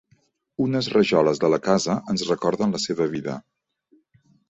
[0.65, 3.41] Unes rajoles de la casa ens recorden la seva vida.